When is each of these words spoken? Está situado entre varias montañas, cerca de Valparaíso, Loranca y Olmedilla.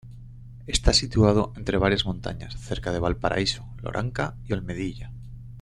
Está 0.65 0.93
situado 0.93 1.53
entre 1.55 1.77
varias 1.77 2.07
montañas, 2.07 2.59
cerca 2.59 2.91
de 2.91 2.97
Valparaíso, 2.97 3.69
Loranca 3.83 4.35
y 4.47 4.53
Olmedilla. 4.53 5.11